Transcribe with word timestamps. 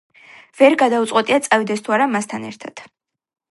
ვერ 0.61 0.75
გადაუწყვეტია 0.81 1.39
წავიდეს 1.49 1.87
თუ 1.89 1.97
არა 1.99 2.07
მასთან 2.17 2.51
ერთად. 2.51 2.85